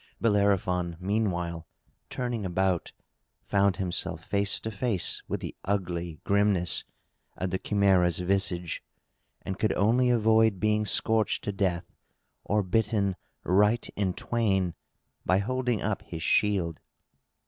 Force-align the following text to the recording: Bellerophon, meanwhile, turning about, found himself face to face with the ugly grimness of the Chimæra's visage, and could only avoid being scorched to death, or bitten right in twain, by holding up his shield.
Bellerophon, 0.19 0.97
meanwhile, 0.99 1.67
turning 2.09 2.43
about, 2.43 2.91
found 3.43 3.77
himself 3.77 4.25
face 4.25 4.59
to 4.61 4.71
face 4.71 5.21
with 5.27 5.41
the 5.41 5.55
ugly 5.63 6.19
grimness 6.23 6.85
of 7.37 7.51
the 7.51 7.59
Chimæra's 7.59 8.17
visage, 8.17 8.81
and 9.43 9.59
could 9.59 9.73
only 9.73 10.09
avoid 10.09 10.59
being 10.59 10.87
scorched 10.87 11.43
to 11.43 11.51
death, 11.51 11.93
or 12.43 12.63
bitten 12.63 13.15
right 13.43 13.87
in 13.95 14.13
twain, 14.15 14.73
by 15.23 15.37
holding 15.37 15.83
up 15.83 16.01
his 16.01 16.23
shield. 16.23 16.79